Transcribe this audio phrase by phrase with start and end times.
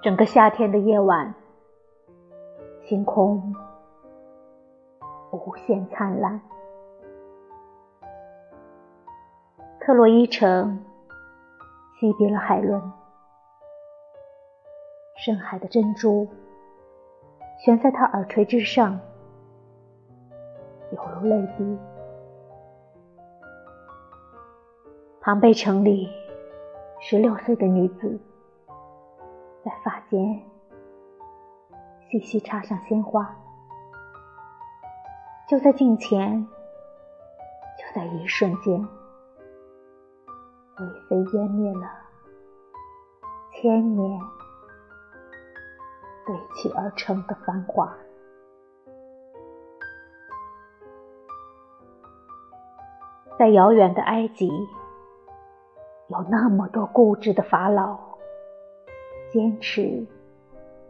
[0.00, 1.34] 整个夏天的夜晚，
[2.84, 3.52] 星空
[5.32, 6.40] 无限灿烂。
[9.80, 10.78] 特洛伊城
[11.98, 12.80] 惜别了海伦，
[15.16, 16.28] 深海的珍珠
[17.58, 19.00] 悬在他耳垂之上，
[20.92, 21.78] 犹如泪滴。
[25.20, 26.08] 庞贝城里，
[27.00, 28.16] 十六岁的女子
[29.64, 30.42] 在发间
[32.08, 33.36] 细细插上鲜花，
[35.48, 36.46] 就在镜前，
[37.76, 38.86] 就在一瞬间。
[40.76, 41.90] 灰飞烟灭了
[43.50, 44.20] 千年
[46.24, 47.92] 堆砌而成的繁华，
[53.36, 54.48] 在遥远的埃及，
[56.06, 57.98] 有那么多固执的法老，
[59.30, 60.06] 坚持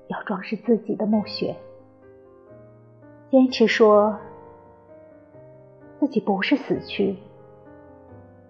[0.09, 1.55] 要装饰自己的墓穴，
[3.31, 4.19] 坚持说
[5.99, 7.17] 自己不是死去，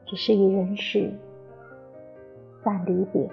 [0.06, 1.12] 只是与人世。
[2.64, 3.30] 暂离别。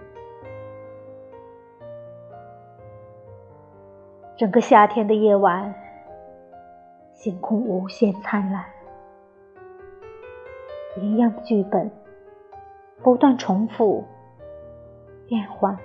[4.38, 5.74] 整个夏天的夜晚，
[7.14, 8.64] 星空无限灿烂，
[11.02, 11.92] 一样的剧本
[13.02, 14.06] 不断重复
[15.28, 15.76] 变换，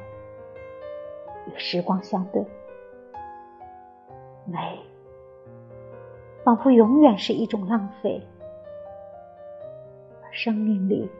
[1.54, 2.44] 与时光相对，
[4.46, 4.78] 美
[6.44, 8.26] 仿佛永远是一种浪费，
[10.22, 11.10] 而生命里。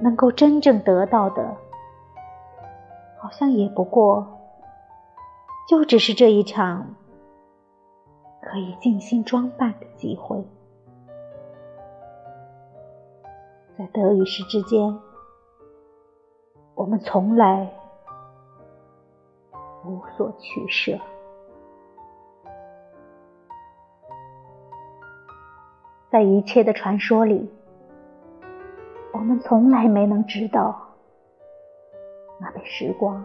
[0.00, 1.56] 能够真正得到的，
[3.16, 4.26] 好像也不过，
[5.68, 6.96] 就只是这一场
[8.42, 10.44] 可以尽心装扮的机会。
[13.78, 14.98] 在得与失之间，
[16.74, 17.72] 我们从来
[19.84, 20.98] 无所取舍。
[26.10, 27.50] 在一切的传说里。
[29.12, 30.76] 我们从来没能知道，
[32.40, 33.24] 那被时光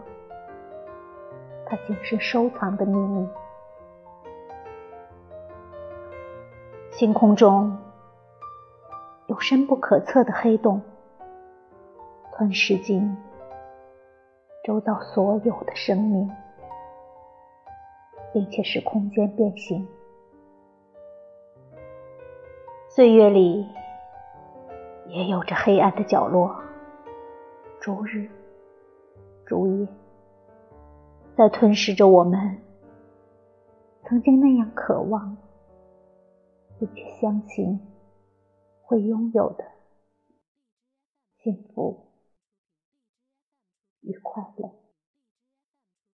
[1.66, 3.28] 它谨慎收藏的秘密。
[6.92, 7.76] 星空中
[9.26, 10.80] 有深不可测的黑洞，
[12.36, 13.16] 吞噬尽
[14.62, 16.30] 周遭所有的生命，
[18.32, 19.86] 并且使空间变形。
[22.88, 23.66] 岁月里。
[25.12, 26.62] 也有着黑暗的角落，
[27.80, 28.30] 逐日
[29.44, 29.88] 逐夜，
[31.36, 32.62] 在吞噬着我们
[34.04, 35.36] 曾经那样渴望
[36.78, 37.80] 并且相信
[38.82, 39.64] 会拥有的
[41.42, 42.06] 幸福
[44.02, 44.69] 与快乐。